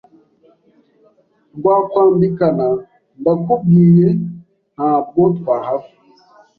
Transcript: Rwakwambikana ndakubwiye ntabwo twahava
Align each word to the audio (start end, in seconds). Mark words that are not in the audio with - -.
Rwakwambikana 1.55 2.65
ndakubwiye 3.19 4.07
ntabwo 4.73 5.21
twahava 5.37 5.89